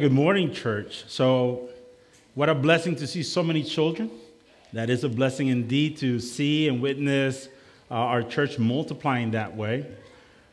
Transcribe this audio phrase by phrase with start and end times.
[0.00, 1.04] Good morning, church.
[1.06, 1.68] So,
[2.34, 4.10] what a blessing to see so many children.
[4.72, 7.48] That is a blessing indeed to see and witness
[7.92, 9.86] uh, our church multiplying that way.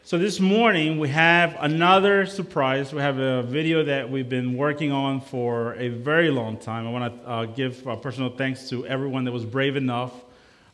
[0.03, 2.93] So, this morning we have another surprise.
[2.93, 6.85] We have a video that we've been working on for a very long time.
[6.85, 10.13] I want to uh, give uh, personal thanks to everyone that was brave enough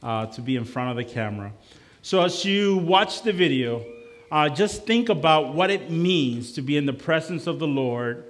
[0.03, 1.53] uh, to be in front of the camera.
[2.01, 3.85] So, as you watch the video,
[4.29, 8.25] uh, just think about what it means to be in the presence of the Lord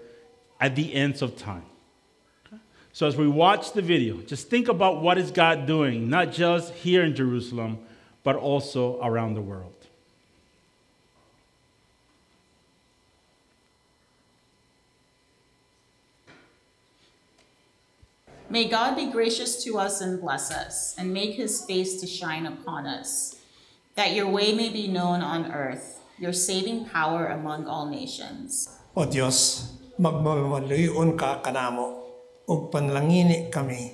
[0.59, 1.65] at the ends of time.
[2.93, 6.73] So as we watch the video, just think about what is God doing, not just
[6.73, 7.77] here in Jerusalem,
[8.23, 9.73] but also around the world.
[18.49, 22.45] May God be gracious to us and bless us, and make his face to shine
[22.45, 23.35] upon us,
[23.95, 28.69] that your way may be known on earth, your saving power among all nations.
[28.95, 31.87] Oh, o Diyos, magmamaluyon ka kanamo,
[32.47, 33.91] ug panlangini kami,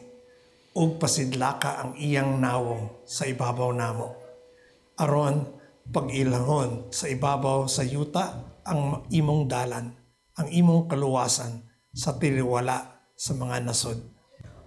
[0.76, 4.09] ug pasidla ka ang iyang nawong sa ibabaw namo.
[5.00, 5.48] Aron
[5.90, 9.92] pag-ilangon sa ibabaw sa yuta ang imong dalan,
[10.40, 14.14] ang imong kaluwasan sa tiliwala sa mga nasod.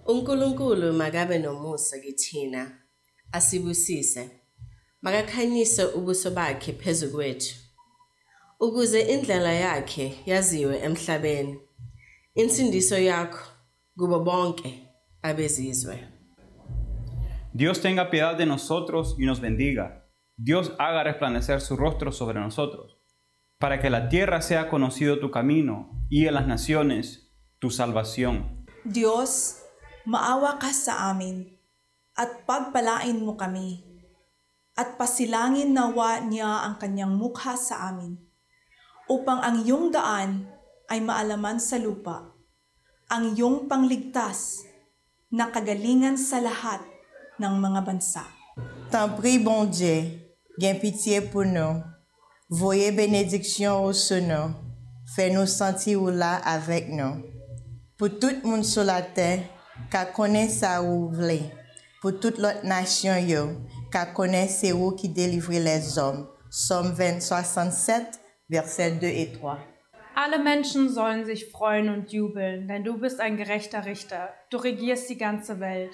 [0.07, 2.79] uNkulunkulu makabe nomusa kithina
[3.31, 4.31] asibusise
[5.01, 7.66] makakhanyise ubuso bakhe phezu kwethu
[8.59, 11.59] ukuze indlela yakhe yaziwe emhlabeni
[12.35, 13.43] insindiso yakho
[13.97, 14.71] kubo bonke
[15.21, 16.17] abezizwe
[17.53, 20.05] Dios tenga piedad de nosotros y nos bendiga.
[20.35, 22.99] Dios haga resplandecer su rostro sobre nosotros,
[23.57, 28.67] para que la tierra sea conocido tu camino y en las naciones tu salvación.
[28.83, 29.63] Diyos,
[30.05, 31.57] maawa ka sa amin
[32.15, 33.83] at pagpalain mo kami
[34.77, 38.26] at pasilangin nawa niya ang kanyang mukha sa amin
[39.07, 40.47] upang ang iyong daan
[40.87, 42.35] ay maalaman sa lupa,
[43.07, 44.63] ang iyong pangligtas
[45.31, 46.79] na kagalingan sa lahat
[47.39, 48.23] ng mga bansa.
[48.91, 49.11] T'en
[49.43, 50.19] bon Dieu,
[50.59, 51.83] gain pitié pour nous.
[52.49, 54.53] Voyez bénédiction au nous.
[55.15, 57.23] Fais-nous sentir là avec nous.
[57.97, 59.43] Pour tout monde sur la terre,
[59.91, 61.39] qu'a connaît ça ou vle.
[62.01, 63.49] Pour toute l'autre nation, yo,
[63.91, 66.27] qu'a connaît c'est où qui délivre les hommes.
[66.49, 68.19] Somme 20, 67,
[68.49, 69.57] versets 2 et 3.
[70.15, 74.33] Alle Menschen sollen sich freuen und jubeln, denn du bist ein gerechter Richter.
[74.49, 75.91] Du regierst die ganze Welt.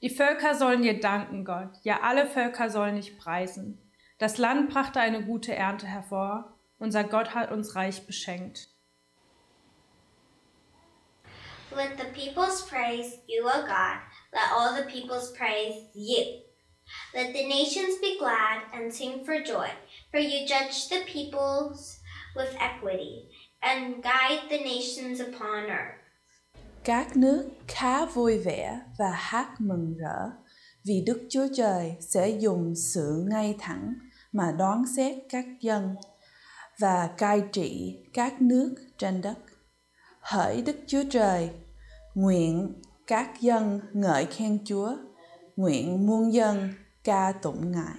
[0.00, 1.70] Die Völker sollen dir danken, Gott.
[1.82, 3.78] Ja, alle Völker sollen dich preisen.
[4.18, 6.56] Das Land brachte eine gute Ernte hervor.
[6.78, 8.68] Unser Gott hat uns reich beschenkt.
[11.74, 14.00] Let the peoples praise you, O God.
[14.32, 16.45] Let all the peoples praise you.
[17.14, 19.68] Let the nations be glad and sing for joy,
[20.12, 21.96] for you judge the peoples
[22.36, 23.28] with equity
[23.60, 26.06] and guide the nations upon earth.
[26.84, 30.30] Các nước khá vui vẻ và hát mừng rỡ
[30.84, 33.94] vì Đức Chúa Trời sẽ dùng sự ngay thẳng
[34.32, 35.94] mà đoán xét các dân
[36.78, 39.38] và cai trị các nước trên đất.
[40.20, 41.50] Hỡi Đức Chúa Trời,
[42.14, 44.96] nguyện các dân ngợi khen Chúa,
[45.56, 46.74] nguyện muôn dân
[47.04, 47.94] ca tụng Ngài.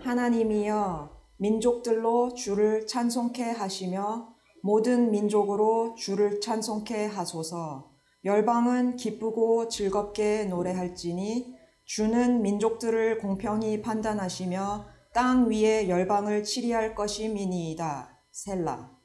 [0.00, 7.92] 하나님이여 민족들로 주를 찬송케 하시며 모든 민족으로 주를 찬송케 하소서
[8.24, 18.96] 열방은 기쁘고 즐겁게 노래할지니 주는 민족들을 공평히 판단하시며 땅 위에 열방을 치리할 것임이니이다 셀라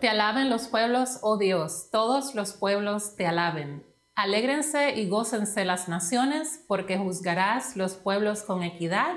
[0.00, 3.89] Te alaben los pueblos, oh Dios, todos los pueblos te alaben.
[4.22, 9.16] Alégrense y gócense las naciones, porque juzgarás los pueblos con equidad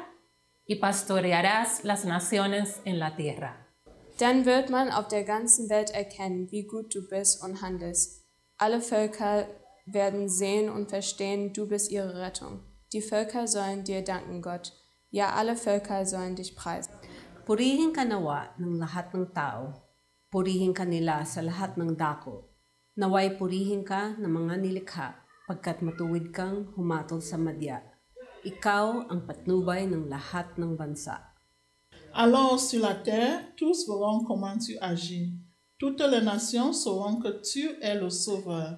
[0.65, 3.67] y pastorearás las naciones en la tierra.
[4.17, 8.23] Dann wird man auf der ganzen Welt erkennen, wie gut du bist und handelst.
[8.57, 9.47] Alle Völker
[9.85, 12.61] werden sehen und verstehen, du bist ihre Rettung.
[12.93, 14.71] Die Völker sollen dir danken, Gott.
[15.09, 16.93] Ja, alle Völker sollen dich preisen.
[17.45, 19.83] Purihin ka nawa ng lahat ng tao.
[20.31, 22.52] Purihin ka nila sa lahat ng dako.
[22.93, 25.17] Naway purihin ka ng mga nilikha
[25.49, 27.81] pagkat matuwid kang humatol sa madya.
[28.45, 31.33] Ikaw ang patnubay ng lahat ng bansa.
[32.13, 35.33] Alors sur la terre, tous verront comment tu agis.
[35.81, 38.77] Toutes les nations sauront que tu es le Sauveur.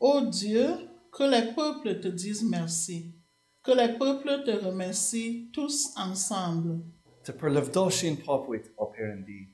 [0.00, 0.66] Ô Dieu,
[1.12, 3.14] que les peuples te disent merci.
[3.62, 6.82] Que les peuples te remercient tous ensemble.
[7.22, 9.46] Të përlëvdoshin popujt, o Perëndi,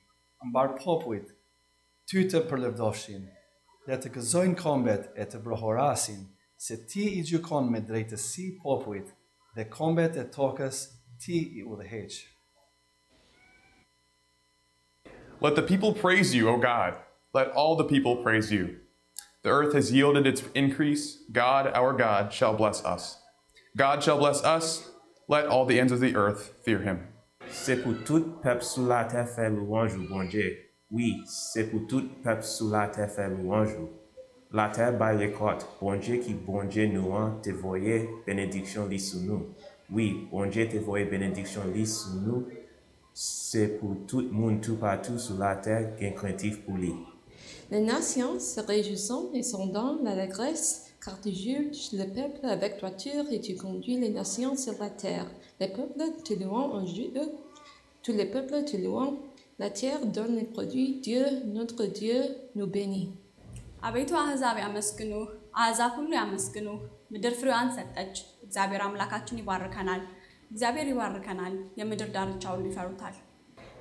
[0.49, 1.29] mbar popujt,
[2.09, 3.29] ty të përlëvdoshin,
[3.89, 6.27] dhe të gëzojnë kombet e të brohorasin,
[6.61, 9.15] se ti i gjykon me drejtësi popujt,
[9.57, 10.83] dhe kombet e tokës
[11.25, 12.19] ti i udhëheq.
[15.41, 16.95] Let the people praise you, O God.
[17.33, 18.77] Let all the people praise you.
[19.43, 21.23] The earth has yielded its increase.
[21.33, 23.23] God, our God, shall bless us.
[23.77, 24.91] God shall bless us.
[25.29, 27.07] Let all the ends of the earth fear him.
[27.51, 30.68] C'est pour tout peuple sous la terre faire louange au bon Dieu.
[30.91, 33.77] Oui, c'est pour tout peuple sous la terre faire louange.
[34.53, 35.67] La terre baille les.
[35.83, 39.49] Bon Dieu qui bon Dieu nous a te voyé bénédiction lit sur nous.
[39.93, 42.47] Oui, bon Dieu te voyé bénédiction lit sur nous.
[43.13, 46.95] C'est pour tout le monde tout partout sur la terre est craintif pour lui.
[47.71, 53.27] Les nations se réjouissent et sont dans l'allégresse, car tu juges le peuple avec droiture
[53.31, 55.31] et tu conduis les nations sur la terre.
[55.61, 57.13] Les peuples te louent en Dieu,
[58.03, 59.19] tous les peuples te louent.
[59.60, 62.20] La terre donne les produits, Dieu, notre Dieu,
[62.56, 63.08] nous bénit.
[63.88, 65.12] አቤቱ አሕዛብ ያመስግኑ፣
[65.62, 66.68] አሕዛብ ሁሉ ያመስግኑ።
[67.14, 68.14] ምድር ፍሬዋን ሰጠች።
[68.46, 70.02] እግዚአብሔር አምላካችን ይባርከናል።
[70.52, 73.16] እግዚአብሔር ይባርከናል። የምድር ዳርቻ ሁሉ ይፈሩታል።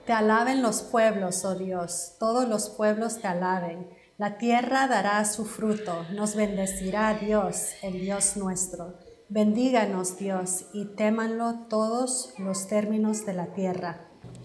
[0.06, 3.78] Te alaben los pueblos, oh Dios, todos los pueblos te alaben.
[4.19, 8.84] La tierra dará su fruto, nos bendecirá Dios, el Dios nuestro.
[9.31, 13.93] Bendíganos Dios y témanlo todos los términos de la tierra.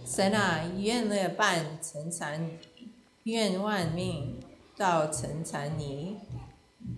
[0.04, 2.50] 神啊，愿乐伴成禅，
[3.24, 4.40] 愿万民
[4.76, 6.18] 到成禅泥。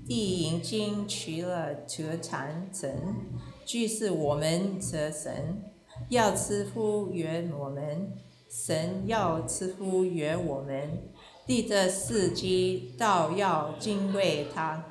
[0.07, 3.17] 地已经取了折禅城，
[3.65, 5.63] 俱是我们的神，
[6.09, 8.17] 要赐福于我们。
[8.49, 11.03] 神要赐福于我们，
[11.45, 14.85] 地的四季倒要敬畏他。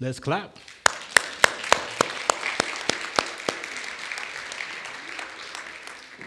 [0.00, 0.48] Let's clap.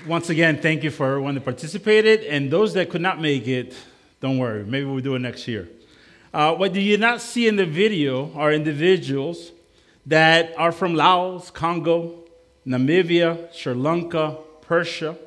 [0.08, 2.24] Once again, thank you for everyone that participated.
[2.24, 3.76] And those that could not make it,
[4.22, 4.64] don't worry.
[4.64, 5.68] Maybe we'll do it next year.
[6.34, 9.52] Uh, what you did not see in the video are individuals
[10.06, 12.24] that are from Laos, Congo,
[12.66, 15.18] Namibia, Sri Lanka, Persia.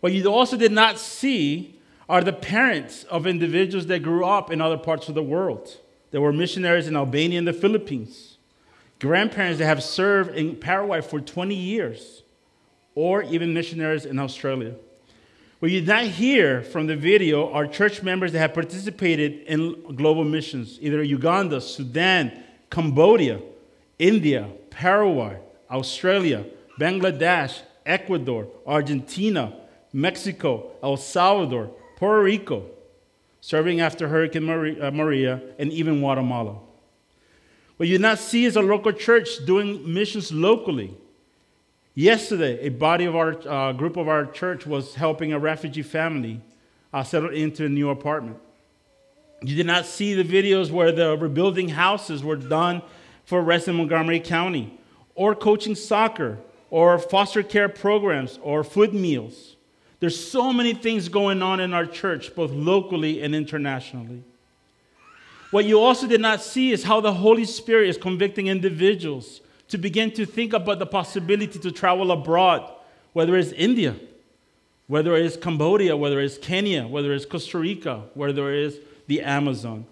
[0.00, 1.78] What you also did not see
[2.08, 5.76] are the parents of individuals that grew up in other parts of the world.
[6.10, 8.36] There were missionaries in Albania and the Philippines,
[9.00, 12.22] grandparents that have served in Paraguay for 20 years,
[12.96, 14.74] or even missionaries in Australia.
[15.60, 19.94] What you did not hear from the video are church members that have participated in
[19.94, 23.40] global missions, either Uganda, Sudan, Cambodia,
[23.98, 25.38] India, Paraguay,
[25.70, 26.44] Australia,
[26.80, 29.54] Bangladesh, Ecuador, Argentina,
[29.92, 32.66] Mexico, El Salvador, Puerto Rico,
[33.40, 36.58] serving after Hurricane Maria, uh, and even Guatemala.
[37.76, 40.96] What you not see is a local church doing missions locally.
[41.98, 46.42] Yesterday, a body of our uh, group of our church was helping a refugee family
[46.92, 48.36] uh, settle into a new apartment.
[49.40, 52.82] You did not see the videos where the rebuilding houses were done
[53.24, 54.78] for residents in Montgomery County,
[55.14, 56.36] or coaching soccer,
[56.68, 59.56] or foster care programs, or food meals.
[59.98, 64.22] There's so many things going on in our church, both locally and internationally.
[65.50, 69.78] What you also did not see is how the Holy Spirit is convicting individuals to
[69.78, 72.70] begin to think about the possibility to travel abroad,
[73.12, 73.96] whether it's India,
[74.86, 78.76] whether it's Cambodia, whether it's Kenya, whether it's Costa Rica, whether it's
[79.06, 79.86] the Amazon.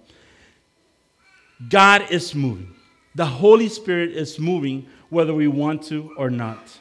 [1.69, 2.75] God is moving.
[3.15, 6.81] The Holy Spirit is moving whether we want to or not.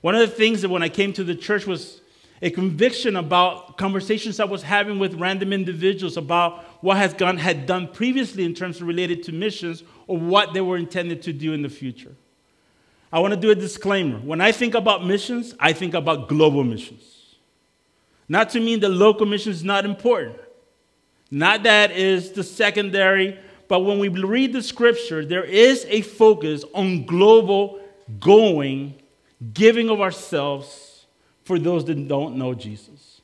[0.00, 2.00] One of the things that when I came to the church was
[2.40, 7.66] a conviction about conversations I was having with random individuals about what has God had
[7.66, 11.62] done previously in terms related to missions or what they were intended to do in
[11.62, 12.14] the future.
[13.12, 14.18] I want to do a disclaimer.
[14.18, 17.36] When I think about missions, I think about global missions.
[18.28, 20.36] Not to mean that local missions is not important.
[21.30, 23.38] Not that is the secondary,
[23.68, 27.80] but when we read the scripture, there is a focus on global
[28.18, 28.94] going,
[29.52, 31.06] giving of ourselves
[31.44, 33.17] for those that don't know Jesus.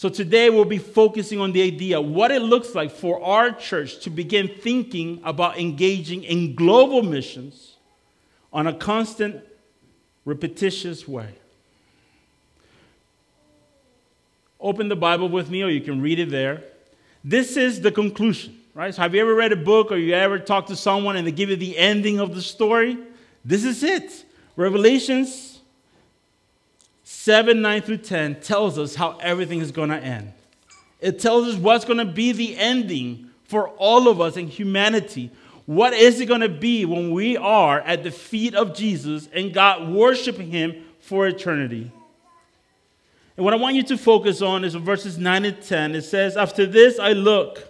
[0.00, 3.98] So today we'll be focusing on the idea what it looks like for our church
[4.04, 7.76] to begin thinking about engaging in global missions
[8.50, 9.44] on a constant,
[10.24, 11.28] repetitious way.
[14.58, 16.64] Open the Bible with me, or you can read it there.
[17.22, 18.94] This is the conclusion, right?
[18.94, 21.32] So, have you ever read a book or you ever talked to someone and they
[21.32, 22.96] give you the ending of the story?
[23.44, 24.24] This is it.
[24.56, 25.49] Revelations
[27.22, 30.32] 7 9 through 10 tells us how everything is going to end.
[31.00, 35.30] It tells us what's going to be the ending for all of us in humanity.
[35.66, 39.52] What is it going to be when we are at the feet of Jesus and
[39.52, 41.92] God worshiping Him for eternity?
[43.36, 45.96] And what I want you to focus on is verses 9 and 10.
[45.96, 47.62] It says, After this I look,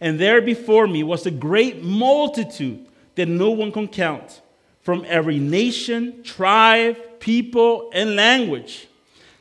[0.00, 2.86] and there before me was a great multitude
[3.16, 4.40] that no one can count,
[4.82, 8.86] from every nation, tribe, people, and language,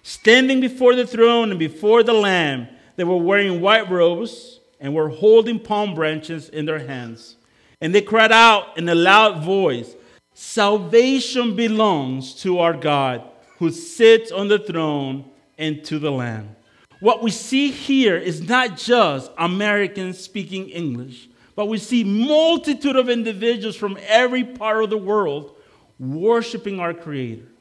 [0.04, 2.66] standing before the throne and before the Lamb.
[2.96, 7.36] They were wearing white robes, and were holding palm branches in their hands.
[7.82, 9.96] And they cried out in a loud voice
[10.34, 13.22] Salvation belongs to our God
[13.60, 16.56] who sits on the throne and to the Lamb.
[17.02, 23.10] What we see here is not just Americans speaking English, but we see multitude of
[23.10, 25.56] individuals from every part of the world
[26.00, 27.53] worshiping our Creator.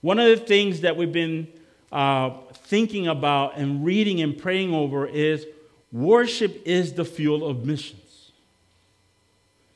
[0.00, 1.48] One of the things that we've been
[1.92, 5.46] uh, thinking about and reading and praying over is
[5.92, 8.32] worship is the fuel of missions.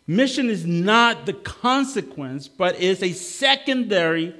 [0.06, 4.34] Mission is not the consequence, but is a secondary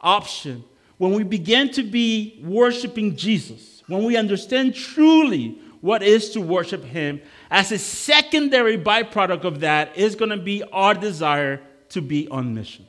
[0.00, 0.64] option.
[0.98, 6.82] When we begin to be worshiping Jesus, when we understand truly what is to worship
[6.82, 7.20] Him,
[7.50, 12.54] as a secondary byproduct of that is going to be our desire to be on
[12.54, 12.86] mission.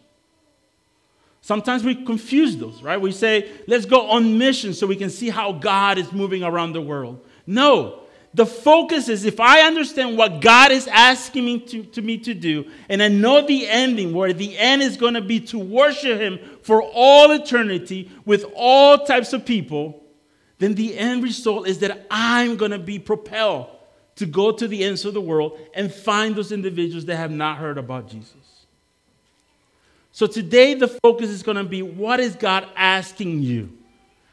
[1.47, 2.99] Sometimes we confuse those, right?
[2.99, 6.73] We say, let's go on mission so we can see how God is moving around
[6.73, 7.25] the world.
[7.45, 8.01] No,
[8.33, 12.33] the focus is if I understand what God is asking me to, to me to
[12.33, 16.19] do, and I know the ending, where the end is going to be to worship
[16.19, 20.03] Him for all eternity with all types of people,
[20.59, 23.67] then the end result is that I'm going to be propelled
[24.17, 27.57] to go to the ends of the world and find those individuals that have not
[27.57, 28.46] heard about Jesus.
[30.17, 33.77] So today, the focus is going to be what is God asking you?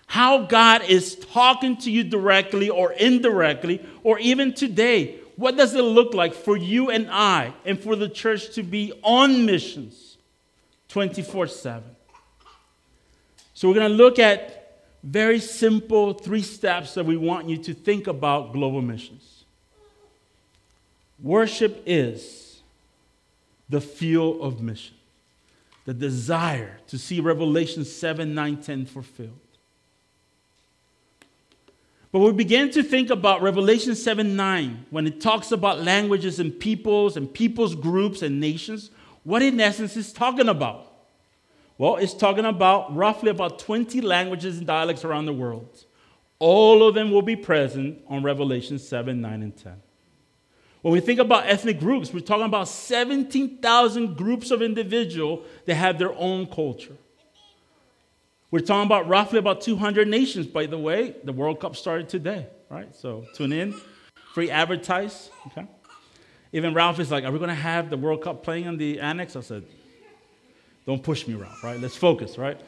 [0.07, 5.17] How God is talking to you directly or indirectly, or even today.
[5.37, 8.99] What does it look like for you and I and for the church to be
[9.03, 10.17] on missions
[10.89, 11.85] 24 7?
[13.53, 17.75] So, we're going to look at very simple three steps that we want you to
[17.75, 19.45] think about global missions.
[21.23, 22.63] Worship is
[23.69, 24.94] the fuel of mission,
[25.85, 29.31] the desire to see Revelation 7, 9, 10 fulfilled.
[32.11, 36.59] But we begin to think about Revelation 7 9, when it talks about languages and
[36.59, 38.91] peoples and peoples groups and nations,
[39.25, 40.93] what in essence is talking about?
[41.77, 45.85] Well, it's talking about roughly about 20 languages and dialects around the world.
[46.39, 49.73] All of them will be present on Revelation 7, 9, and 10.
[50.85, 55.99] When we think about ethnic groups, we're talking about 17,000 groups of individuals that have
[55.99, 56.95] their own culture.
[58.51, 61.17] We're talking about roughly about 200 nations, by the way.
[61.25, 62.95] The World Cup started today, right?
[62.95, 63.75] So tune in,
[64.35, 65.67] free advertise, okay?
[66.53, 69.01] Even Ralph is like, Are we going to have the World Cup playing in the
[69.01, 69.37] annex?
[69.37, 69.65] I said,
[70.85, 71.81] Don't push me, Ralph, right?
[71.81, 72.61] Let's focus, right?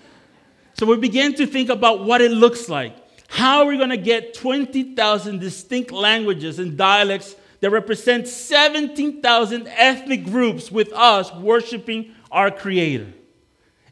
[0.73, 2.97] So we begin to think about what it looks like.
[3.29, 10.25] How are we going to get 20,000 distinct languages and dialects that represent 17,000 ethnic
[10.25, 13.13] groups with us worshiping our Creator?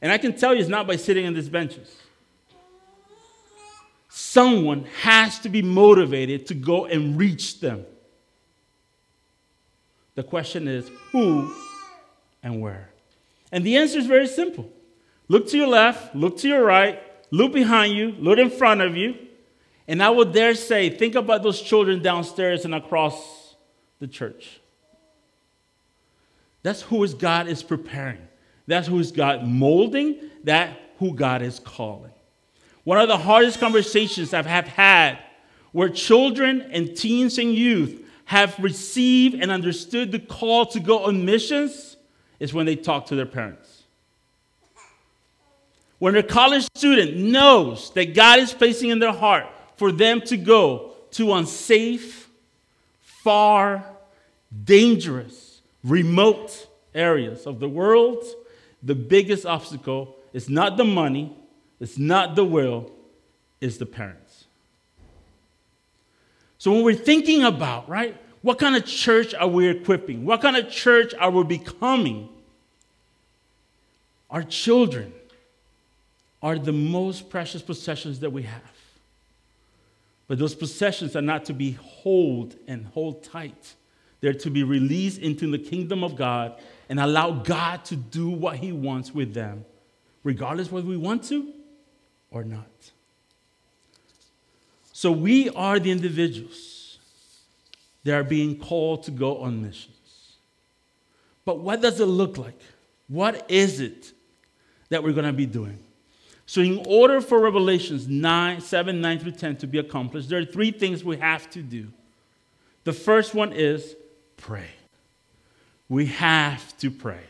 [0.02, 1.94] And I can tell you it's not by sitting on these benches.
[4.08, 7.84] Someone has to be motivated to go and reach them.
[10.14, 11.52] The question is who
[12.42, 12.90] and where?
[13.50, 14.70] And the answer is very simple
[15.28, 18.96] look to your left, look to your right, look behind you, look in front of
[18.96, 19.16] you.
[19.88, 23.43] And I would dare say, think about those children downstairs and across
[24.04, 24.60] the church.
[26.62, 28.20] That's who God is preparing.
[28.66, 32.12] That's who's God molding, that who God is calling.
[32.84, 35.18] One of the hardest conversations I've have had
[35.72, 41.24] where children and teens and youth have received and understood the call to go on
[41.24, 41.96] missions
[42.38, 43.84] is when they talk to their parents.
[45.98, 49.46] When a college student knows that God is placing in their heart
[49.76, 52.24] for them to go to unsafe,
[53.24, 53.82] far,
[54.64, 58.24] dangerous, remote areas of the world
[58.84, 61.34] the biggest obstacle is not the money,
[61.80, 62.92] it's not the will,
[63.60, 64.44] it's the parents.
[66.58, 70.26] So when we're thinking about, right, what kind of church are we equipping?
[70.26, 72.28] What kind of church are we becoming?
[74.30, 75.12] Our children
[76.42, 78.60] are the most precious possessions that we have.
[80.28, 83.74] But those possessions are not to be hold and hold tight.
[84.24, 88.56] They're to be released into the kingdom of God and allow God to do what
[88.56, 89.66] He wants with them,
[90.22, 91.52] regardless whether we want to
[92.30, 92.66] or not.
[94.94, 96.96] So we are the individuals
[98.04, 100.36] that are being called to go on missions.
[101.44, 102.58] But what does it look like?
[103.08, 104.12] What is it
[104.88, 105.78] that we're going to be doing?
[106.46, 110.46] So, in order for Revelations 9, 7, 9 through 10 to be accomplished, there are
[110.46, 111.88] three things we have to do.
[112.84, 113.96] The first one is
[114.36, 114.70] pray.
[115.88, 117.20] We have to pray.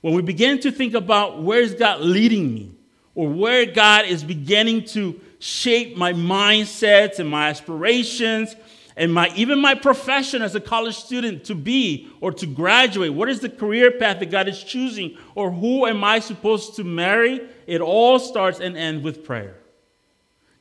[0.00, 2.72] When we begin to think about where's God leading me,
[3.14, 8.56] or where God is beginning to shape my mindsets and my aspirations
[8.96, 13.28] and my even my profession as a college student to be or to graduate what
[13.28, 17.46] is the career path that god is choosing or who am i supposed to marry?
[17.66, 19.56] It all starts and ends with prayer.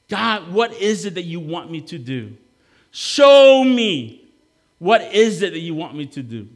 [0.09, 2.35] God what is it that you want me to do?
[2.91, 4.22] Show me
[4.83, 6.47] what is it that you want me to do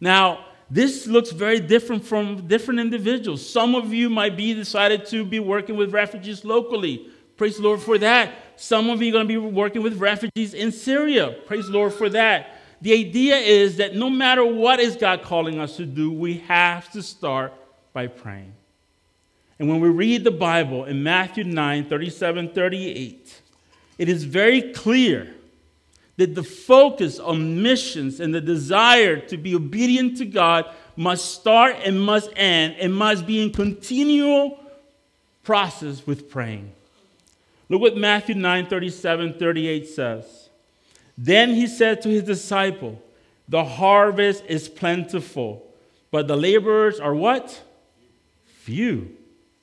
[0.00, 5.24] now this looks very different from different individuals some of you might be decided to
[5.24, 8.32] be working with refugees locally praise the lord for that
[8.62, 11.34] some of you are going to be working with refugees in Syria.
[11.46, 12.60] Praise the Lord for that.
[12.80, 16.90] The idea is that no matter what is God calling us to do, we have
[16.92, 17.52] to start
[17.92, 18.54] by praying.
[19.58, 23.42] And when we read the Bible in Matthew 9 37 38,
[23.98, 25.34] it is very clear
[26.16, 30.66] that the focus on missions and the desire to be obedient to God
[30.96, 34.58] must start and must end and must be in continual
[35.42, 36.72] process with praying.
[37.68, 40.48] Look what Matthew 9 37 38 says.
[41.16, 43.00] Then he said to his disciple,
[43.48, 45.66] The harvest is plentiful,
[46.10, 47.62] but the laborers are what?
[48.44, 49.16] Few.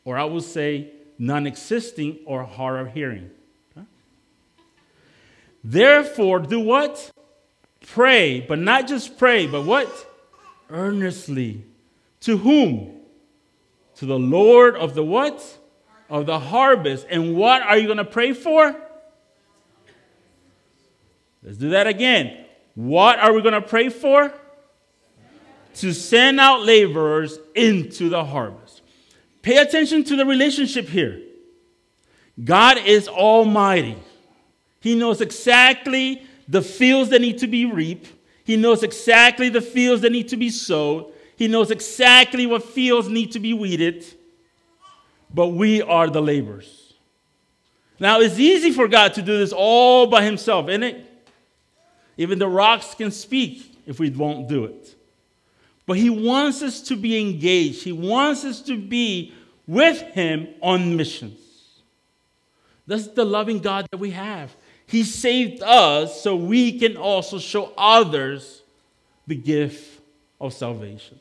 [0.06, 3.30] Or I will say, non existing or hard of hearing.
[5.64, 7.12] Therefore, do what?
[7.88, 9.90] Pray, but not just pray, but what?
[10.70, 11.66] Earnestly.
[12.22, 13.00] To whom?
[13.96, 15.60] To the Lord of the what?
[16.10, 17.06] of the harvest.
[17.10, 18.76] And what are you going to pray for?
[21.44, 22.46] Let's do that again.
[22.76, 24.34] What are we going to pray for?
[25.76, 28.82] To send out laborers into the harvest.
[29.42, 31.22] Pay attention to the relationship here.
[32.44, 33.98] God is almighty.
[34.80, 38.12] He knows exactly the fields that need to be reaped.
[38.44, 41.12] He knows exactly the fields that need to be sowed.
[41.36, 44.06] He knows exactly what fields need to be weeded
[45.34, 46.94] but we are the laborers.
[48.00, 51.06] Now, it's easy for God to do this all by himself, isn't it?
[52.18, 54.96] Even the rocks can speak if we won't do it.
[55.86, 59.34] But he wants us to be engaged, he wants us to be
[59.68, 61.40] with him on missions.
[62.88, 64.56] That's the loving God that we have.
[64.90, 68.64] He saved us so we can also show others
[69.28, 70.02] the gift
[70.42, 71.20] of salvation.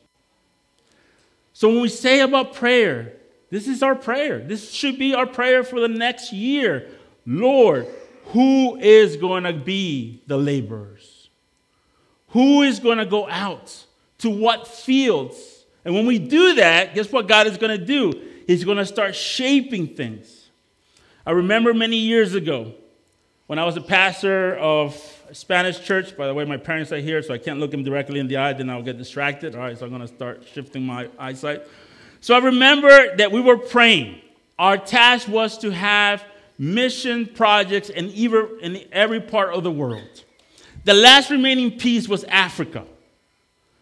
[1.53, 3.13] So when we say about prayer,
[3.51, 4.39] this is our prayer.
[4.39, 6.89] This should be our prayer for the next year.
[7.27, 7.85] Lord,
[8.29, 11.29] who is going to be the laborers?
[12.29, 13.85] Who is going to go out?
[14.19, 15.37] To what fields?
[15.85, 18.19] And when we do that, guess what God is going to do?
[18.47, 20.49] He's going to start shaping things.
[21.23, 22.73] I remember many years ago
[23.49, 24.95] when I was a pastor of
[25.31, 26.15] Spanish church.
[26.15, 28.37] By the way, my parents are here, so I can't look them directly in the
[28.37, 29.55] eye, then I'll get distracted.
[29.55, 31.63] All right, so I'm going to start shifting my eyesight.
[32.21, 34.21] So I remember that we were praying.
[34.59, 36.23] Our task was to have
[36.59, 40.23] mission projects in, either, in every part of the world.
[40.83, 42.85] The last remaining piece was Africa.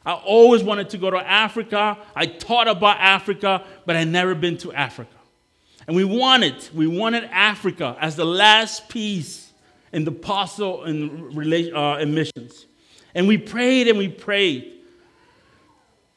[0.05, 1.97] I always wanted to go to Africa.
[2.15, 5.11] I thought about Africa, but I'd never been to Africa.
[5.87, 9.46] And we wanted, we wanted Africa as the last piece
[9.97, 11.35] in the apostle and
[11.73, 12.67] uh, missions.
[13.15, 14.73] And we prayed and we prayed.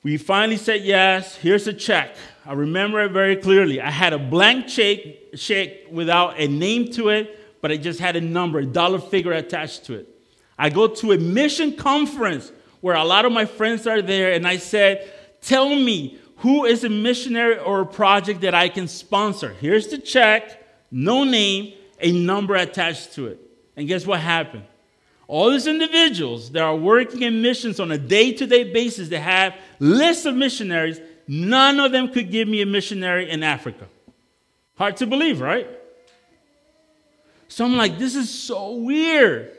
[0.02, 1.34] We finally said yes.
[1.36, 2.14] Here's a check.
[2.44, 3.80] I remember it very clearly.
[3.80, 4.98] I had a blank check,
[5.34, 9.32] check without a name to it, but it just had a number, a dollar figure
[9.32, 10.06] attached to it.
[10.58, 14.46] I go to a mission conference where a lot of my friends are there, and
[14.46, 19.54] I said, Tell me who is a missionary or a project that I can sponsor.
[19.58, 23.49] Here's the check, no name, a number attached to it.
[23.80, 24.66] And guess what happened?
[25.30, 29.20] all these individuals that are working in missions on a day to day basis, they
[29.20, 33.86] have lists of missionaries, none of them could give me a missionary in Africa.
[34.76, 35.68] Hard to believe, right?
[37.46, 39.56] So I'm like, this is so weird.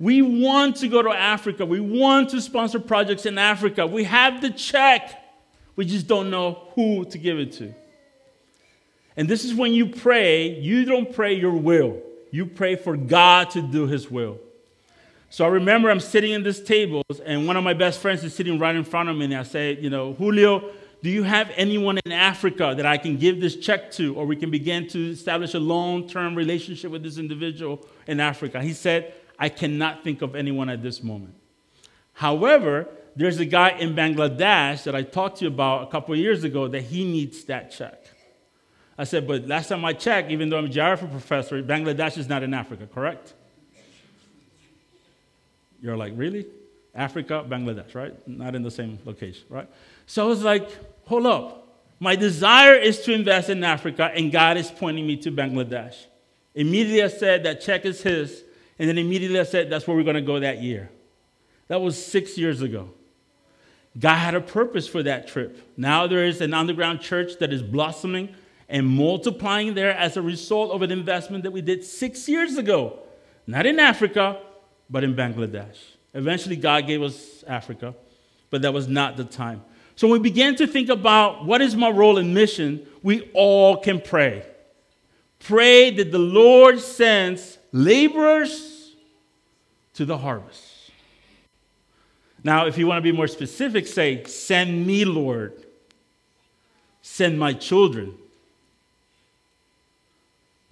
[0.00, 1.64] We want to go to Africa.
[1.64, 3.86] We want to sponsor projects in Africa.
[3.86, 5.22] We have the check.
[5.76, 7.72] We just don't know who to give it to.
[9.16, 12.02] And this is when you pray, you don't pray your will.
[12.34, 14.40] You pray for God to do his will.
[15.30, 18.34] So I remember I'm sitting in this table, and one of my best friends is
[18.34, 21.52] sitting right in front of me, and I say, you know, Julio, do you have
[21.54, 25.10] anyone in Africa that I can give this check to, or we can begin to
[25.12, 28.60] establish a long term relationship with this individual in Africa?
[28.60, 31.36] He said, I cannot think of anyone at this moment.
[32.14, 36.18] However, there's a guy in Bangladesh that I talked to you about a couple of
[36.18, 38.03] years ago that he needs that check.
[38.96, 42.28] I said, but last time I checked, even though I'm a geography professor, Bangladesh is
[42.28, 43.34] not in Africa, correct?
[45.82, 46.46] You're like, really?
[46.94, 48.28] Africa, Bangladesh, right?
[48.28, 49.68] Not in the same location, right?
[50.06, 50.68] So I was like,
[51.06, 51.60] hold up.
[51.98, 55.96] My desire is to invest in Africa, and God is pointing me to Bangladesh.
[56.54, 58.44] Immediately I said, that check is his.
[58.78, 60.90] And then immediately I said, that's where we're going to go that year.
[61.68, 62.90] That was six years ago.
[63.98, 65.72] God had a purpose for that trip.
[65.76, 68.34] Now there is an underground church that is blossoming
[68.68, 72.98] and multiplying there as a result of an investment that we did six years ago.
[73.46, 74.40] Not in Africa,
[74.88, 75.76] but in Bangladesh.
[76.14, 77.94] Eventually, God gave us Africa,
[78.50, 79.62] but that was not the time.
[79.96, 83.76] So when we began to think about what is my role in mission, we all
[83.76, 84.44] can pray.
[85.40, 88.94] Pray that the Lord sends laborers
[89.94, 90.62] to the harvest.
[92.42, 95.64] Now, if you want to be more specific, say, Send me, Lord.
[97.02, 98.14] Send my children.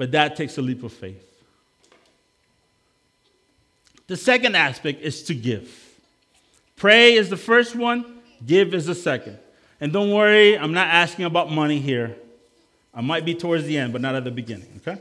[0.03, 1.23] But that takes a leap of faith.
[4.09, 5.95] The second aspect is to give.
[6.75, 9.39] Pray is the first one, give is the second.
[9.81, 12.17] And don't worry, I'm not asking about money here.
[12.93, 15.01] I might be towards the end, but not at the beginning, okay?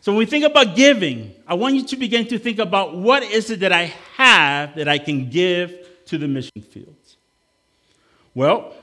[0.00, 3.22] So when we think about giving, I want you to begin to think about what
[3.22, 7.16] is it that I have that I can give to the mission fields.
[8.34, 8.74] Well,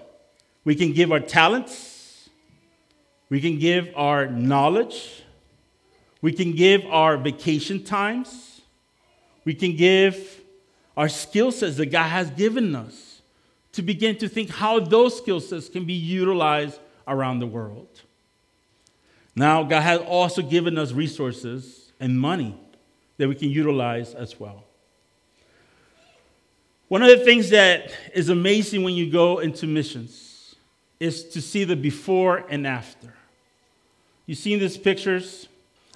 [0.63, 1.96] we can give our talents,
[3.29, 5.23] we can give our knowledge,
[6.21, 8.61] we can give our vacation times,
[9.45, 10.41] we can give
[10.95, 13.21] our skill sets that God has given us
[13.73, 17.87] to begin to think how those skill sets can be utilized around the world.
[19.35, 22.59] Now, God has also given us resources and money
[23.17, 24.63] that we can utilize as well.
[26.87, 30.55] One of the things that is amazing when you go into missions
[30.99, 33.13] is to see the before and after.
[34.27, 35.47] You've seen these pictures,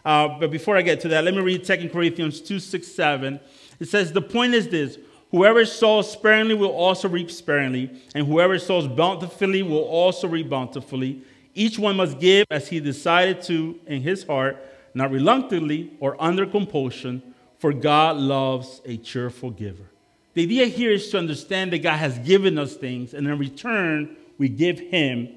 [0.03, 3.39] uh, but before I get to that, let me read 2 Corinthians 2 6 7.
[3.79, 4.97] It says, The point is this
[5.29, 11.21] whoever sows sparingly will also reap sparingly, and whoever sows bountifully will also reap bountifully.
[11.53, 14.57] Each one must give as he decided to in his heart,
[14.93, 17.21] not reluctantly or under compulsion,
[17.59, 19.91] for God loves a cheerful giver.
[20.33, 24.15] The idea here is to understand that God has given us things, and in return,
[24.37, 25.29] we give Him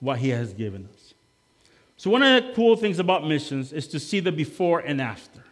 [0.00, 1.01] what He has given us.
[2.02, 5.44] So, one of the cool things about missions is to see the before and after.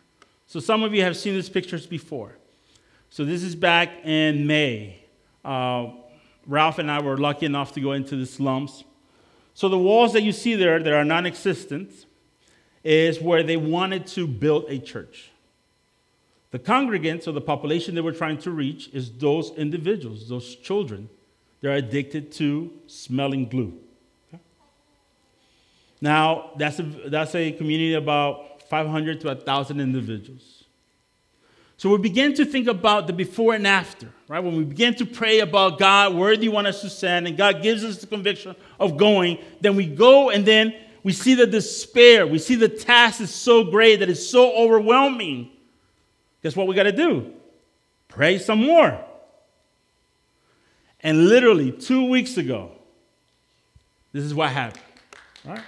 [0.49, 2.39] So, some of you have seen these pictures before.
[3.09, 5.01] So, this is back in May.
[5.45, 5.91] Uh,
[6.49, 8.83] Ralph and I were lucky enough to go into the slums.
[9.55, 11.93] So, the walls that you see there that are non existent
[12.83, 15.31] is where they wanted to build a church.
[16.51, 21.11] The congregants or the population they were trying to reach is those individuals, those children.
[21.61, 23.79] They're addicted to smelling glue.
[26.01, 30.65] Now, that's a, that's a community of about 500 to 1,000 individuals.
[31.77, 34.41] So we begin to think about the before and after, right?
[34.41, 37.27] When we begin to pray about God, where do you want us to send?
[37.27, 41.35] And God gives us the conviction of going, then we go and then we see
[41.35, 42.27] the despair.
[42.27, 45.51] We see the task is so great that it's so overwhelming
[46.43, 47.33] guess what we got to do?
[48.09, 48.99] Pray some more.
[51.01, 52.73] And literally two weeks ago,
[54.13, 54.83] this is what happened.
[55.45, 55.63] Right?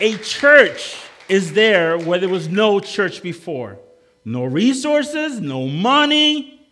[0.00, 0.96] A church
[1.28, 3.78] is there where there was no church before.
[4.24, 6.66] No resources, no money.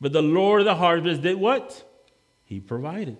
[0.00, 1.82] But the Lord of the harvest did what?
[2.44, 3.18] He provided.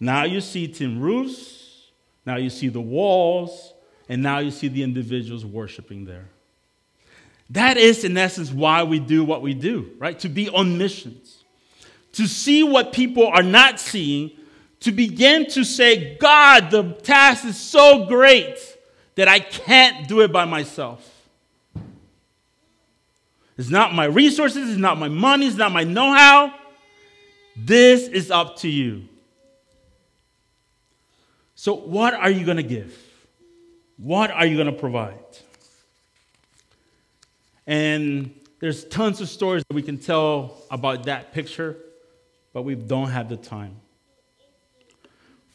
[0.00, 1.90] Now you see tin roofs.
[2.26, 3.74] Now you see the walls
[4.08, 6.28] and now you see the individuals worshiping there.
[7.50, 10.18] That is, in essence, why we do what we do, right?
[10.20, 11.44] To be on missions,
[12.12, 14.30] to see what people are not seeing,
[14.84, 18.58] to begin to say, God, the task is so great
[19.14, 21.10] that I can't do it by myself.
[23.56, 26.52] It's not my resources, it's not my money, it's not my know how.
[27.56, 29.08] This is up to you.
[31.54, 32.94] So, what are you going to give?
[33.96, 35.14] What are you going to provide?
[37.66, 41.78] And there's tons of stories that we can tell about that picture,
[42.52, 43.76] but we don't have the time.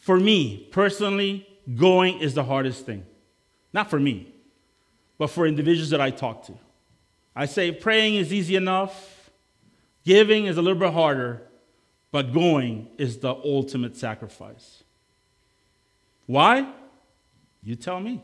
[0.09, 3.05] For me, personally, going is the hardest thing.
[3.71, 4.33] Not for me,
[5.19, 6.53] but for individuals that I talk to.
[7.35, 9.29] I say praying is easy enough,
[10.03, 11.43] giving is a little bit harder,
[12.11, 14.83] but going is the ultimate sacrifice.
[16.25, 16.73] Why?
[17.61, 18.19] You tell me.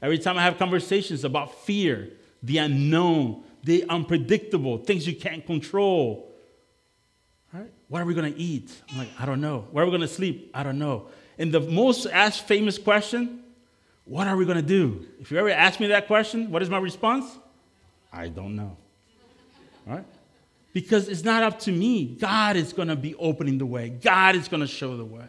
[0.00, 2.10] Every time I have conversations about fear,
[2.42, 6.25] the unknown, the unpredictable, things you can't control.
[7.88, 8.70] What are we going to eat?
[8.90, 9.66] I'm like, I don't know.
[9.70, 10.50] Where are we going to sleep?
[10.52, 11.06] I don't know.
[11.38, 13.42] And the most asked famous question,
[14.04, 15.06] what are we going to do?
[15.20, 17.26] If you ever ask me that question, what is my response?
[18.12, 18.76] I don't know.
[19.86, 20.04] Right?
[20.72, 22.04] Because it's not up to me.
[22.04, 25.26] God is going to be opening the way, God is going to show the way.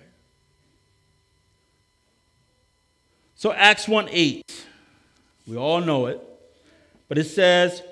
[3.36, 4.66] So, Acts 1 8,
[5.46, 6.20] we all know it,
[7.08, 7.84] but it says,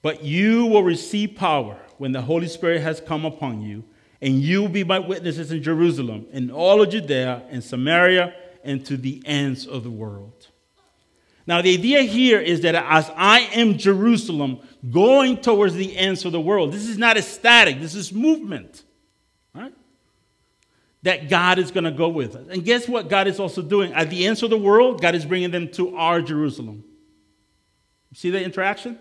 [0.00, 3.84] But you will receive power when the Holy Spirit has come upon you,
[4.22, 8.32] and you will be my witnesses in Jerusalem, in all of Judea, and Samaria,
[8.64, 10.48] and to the ends of the world.
[11.46, 14.60] Now, the idea here is that as I am Jerusalem,
[14.90, 18.82] going towards the ends of the world, this is not a static, this is movement,
[19.54, 19.74] right?
[21.02, 22.46] That God is going to go with us.
[22.48, 23.92] And guess what God is also doing?
[23.92, 26.82] At the ends of the world, God is bringing them to our Jerusalem.
[28.14, 28.98] See the interaction?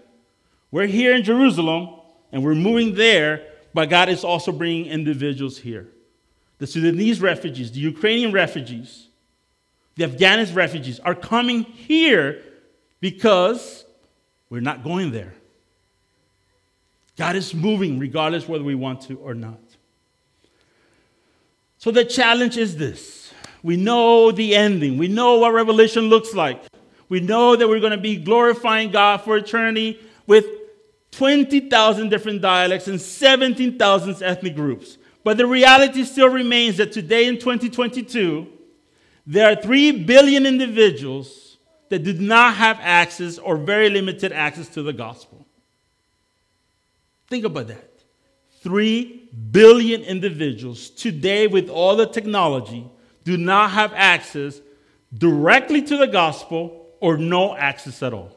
[0.69, 1.98] We're here in Jerusalem
[2.31, 5.87] and we're moving there, but God is also bringing individuals here.
[6.57, 9.07] The Sudanese refugees, the Ukrainian refugees,
[9.95, 12.41] the Afghanis refugees are coming here
[12.99, 13.85] because
[14.49, 15.33] we're not going there.
[17.17, 19.59] God is moving regardless whether we want to or not.
[21.77, 26.63] So the challenge is this we know the ending, we know what Revelation looks like.
[27.09, 30.45] We know that we're going to be glorifying God for eternity with
[31.11, 34.97] 20,000 different dialects and 17,000 ethnic groups.
[35.23, 38.47] But the reality still remains that today in 2022,
[39.25, 41.57] there are 3 billion individuals
[41.89, 45.45] that do not have access or very limited access to the gospel.
[47.27, 47.85] Think about that.
[48.61, 52.85] 3 billion individuals today, with all the technology,
[53.23, 54.61] do not have access
[55.13, 58.35] directly to the gospel or no access at all.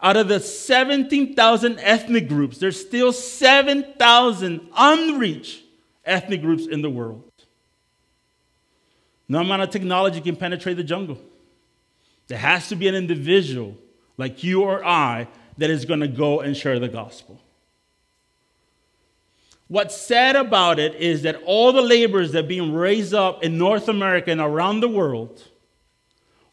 [0.00, 5.62] Out of the 17,000 ethnic groups, there's still 7,000 unreached
[6.04, 7.30] ethnic groups in the world.
[9.28, 11.18] No amount of technology can penetrate the jungle.
[12.28, 13.76] There has to be an individual
[14.16, 15.28] like you or I
[15.58, 17.40] that is going to go and share the gospel.
[19.68, 23.56] What's sad about it is that all the laborers that are being raised up in
[23.56, 25.42] North America and around the world,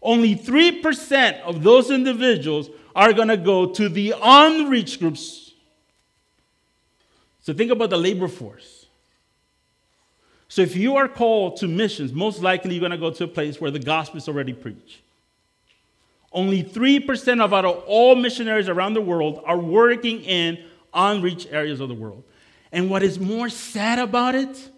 [0.01, 5.51] only 3% of those individuals are going to go to the unreached groups.
[7.41, 8.85] So think about the labor force.
[10.47, 13.27] So if you are called to missions, most likely you're going to go to a
[13.27, 14.99] place where the gospel is already preached.
[16.33, 21.79] Only 3% of out of all missionaries around the world are working in unreached areas
[21.79, 22.23] of the world.
[22.71, 24.69] And what is more sad about it,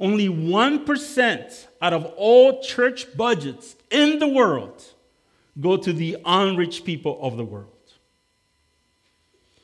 [0.00, 4.84] only 1% out of all church budgets in the world
[5.60, 7.72] go to the unreached people of the world.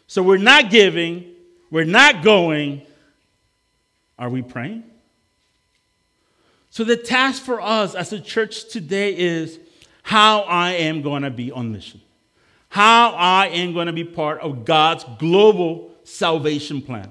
[0.07, 1.25] So we're not giving,
[1.71, 2.83] we're not going.
[4.19, 4.85] Are we praying?
[6.71, 9.59] So the task for us as a church today is
[10.03, 12.01] how I am going to be on mission,
[12.69, 17.11] how I am going to be part of God's global salvation plan.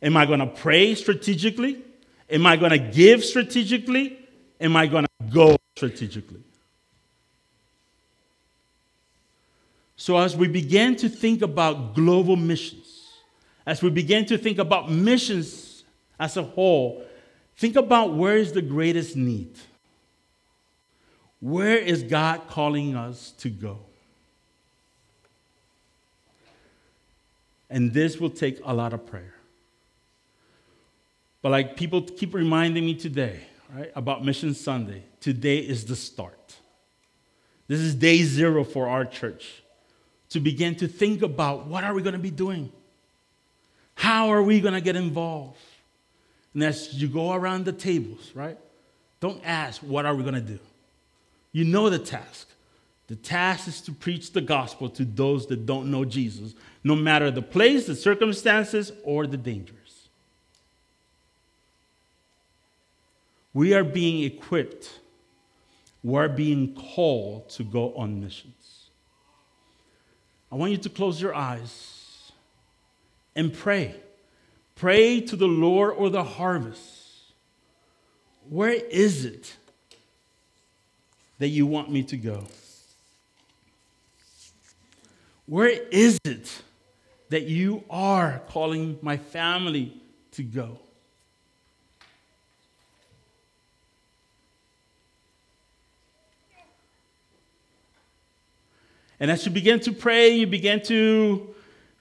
[0.00, 1.82] Am I going to pray strategically?
[2.30, 4.18] Am I going to give strategically?
[4.60, 6.42] Am I going to go strategically?
[10.00, 13.08] So, as we begin to think about global missions,
[13.66, 15.82] as we begin to think about missions
[16.20, 17.04] as a whole,
[17.56, 19.56] think about where is the greatest need?
[21.40, 23.80] Where is God calling us to go?
[27.68, 29.34] And this will take a lot of prayer.
[31.42, 33.40] But like people keep reminding me today,
[33.74, 36.54] right, about Mission Sunday, today is the start.
[37.66, 39.62] This is day zero for our church
[40.30, 42.70] to begin to think about what are we going to be doing?
[43.94, 45.58] How are we going to get involved?
[46.54, 48.58] And as you go around the tables, right?
[49.20, 50.58] Don't ask, what are we going to do?
[51.52, 52.48] You know the task.
[53.08, 57.30] The task is to preach the gospel to those that don't know Jesus, no matter
[57.30, 60.08] the place, the circumstances, or the dangers.
[63.54, 65.00] We are being equipped,
[66.04, 68.57] we're being called to go on missions.
[70.50, 72.32] I want you to close your eyes
[73.36, 73.94] and pray.
[74.74, 77.32] Pray to the Lord or the harvest.
[78.48, 79.56] Where is it
[81.38, 82.44] that you want me to go?
[85.46, 86.62] Where is it
[87.30, 90.00] that you are calling my family
[90.32, 90.78] to go?
[99.20, 101.54] And as you begin to pray, you begin to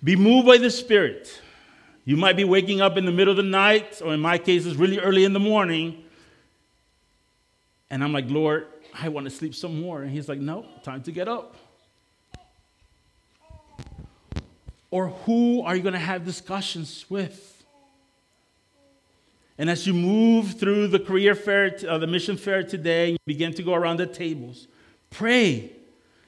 [0.04, 1.42] be moved by the Spirit.
[2.06, 4.66] You might be waking up in the middle of the night, or in my case,
[4.66, 6.04] it's really early in the morning.
[7.90, 10.04] And I'm like, Lord, I want to sleep some more.
[10.04, 11.56] And He's like, No, time to get up.
[14.90, 17.66] Or who are you going to have discussions with?
[19.58, 23.54] And as you move through the career fair, uh, the mission fair today, you begin
[23.56, 24.68] to go around the tables.
[25.10, 25.72] Pray.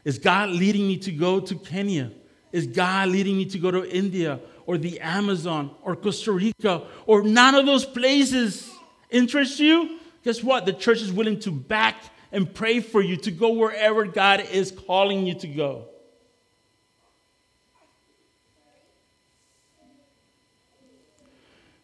[0.06, 2.12] Is God leading me to go to Kenya?
[2.52, 7.24] Is God leading me to go to India or the Amazon or Costa Rica or
[7.24, 8.72] none of those places
[9.10, 10.00] interest you?
[10.24, 10.66] Guess what?
[10.66, 11.96] The church is willing to back
[12.32, 15.86] and pray for you to go wherever God is calling you to go.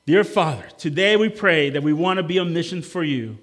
[0.06, 3.39] Dear Father, today we pray that we want to be on mission for you.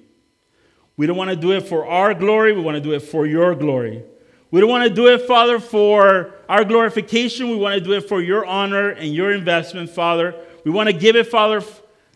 [0.97, 3.27] We don't want to do it for our glory, we want to do it for
[3.27, 4.05] your glory.
[4.53, 7.49] We don't want to do it, Father, for our glorification.
[7.49, 10.35] We want to do it for your honor and your investment, Father.
[10.63, 11.63] We want to give it, Father,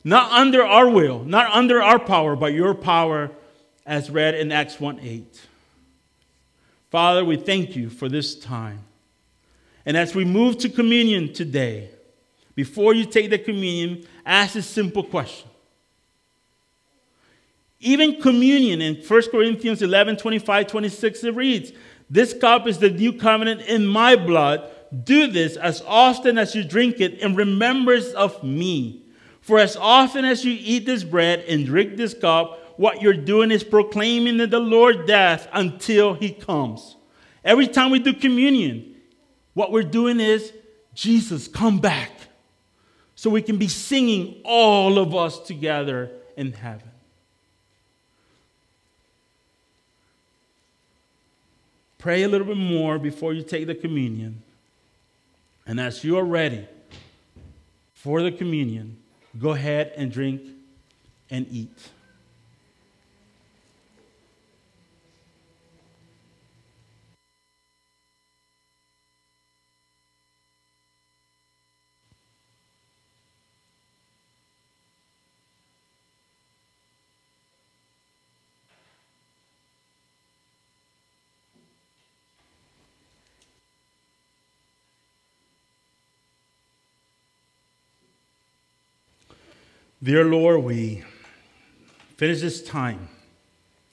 [0.05, 3.31] not under our will, not under our power, but your power,
[3.87, 5.40] as read in Acts 1 8.
[6.90, 8.81] Father, we thank you for this time.
[9.87, 11.88] And as we move to communion today,
[12.55, 15.49] before you take the communion, ask this simple question.
[17.81, 21.72] Even communion in 1 Corinthians 11 25 26, it reads,
[22.09, 24.71] This cup is the new covenant in my blood.
[25.05, 29.03] Do this as often as you drink it in remembrance of me.
[29.40, 33.51] For as often as you eat this bread and drink this cup, what you're doing
[33.51, 36.97] is proclaiming that the Lord's death until he comes.
[37.45, 38.97] Every time we do communion,
[39.55, 40.53] what we're doing is,
[40.95, 42.11] Jesus, come back.
[43.14, 46.90] So we can be singing all of us together in heaven.
[52.07, 54.40] Pray a little bit more before you take the communion.
[55.66, 56.64] And as you are ready
[57.95, 58.99] for the communion,
[59.37, 60.40] go ahead and drink
[61.33, 61.77] and eat.
[90.07, 91.03] Dear Lord, we
[92.16, 93.09] finish this time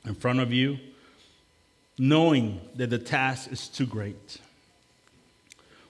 [0.05, 0.77] in front of you,
[1.97, 4.37] knowing that the task is too great.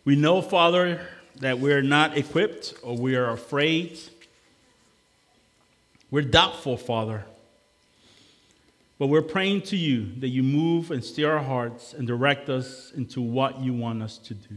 [0.05, 1.05] We know, Father,
[1.41, 3.99] that we're not equipped or we are afraid.
[6.09, 7.25] We're doubtful, Father.
[8.97, 12.93] But we're praying to you that you move and steer our hearts and direct us
[12.95, 14.55] into what you want us to do.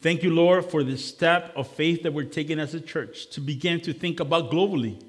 [0.00, 3.40] Thank you, Lord, for this step of faith that we're taking as a church to
[3.40, 5.02] begin to think about globally.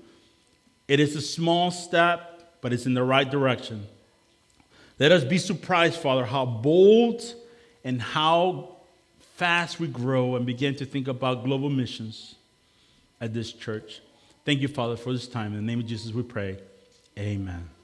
[0.87, 3.87] It is a small step, but it's in the right direction.
[4.99, 7.23] Let us be surprised, Father, how bold
[7.83, 8.75] and how
[9.37, 12.35] fast we grow and begin to think about global missions
[13.19, 14.01] at this church.
[14.45, 15.53] Thank you, Father, for this time.
[15.53, 16.57] In the name of Jesus, we pray.
[17.17, 17.80] Amen.